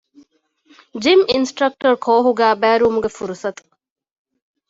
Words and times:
ޖިމް 1.03 1.23
އިންސްޓްރަކްޓަރ 1.31 1.85
ކޯހުގައި 2.11 2.57
ބައިވެރިވުމުގެ 2.61 3.09
ފުރުސަތު 3.17 3.63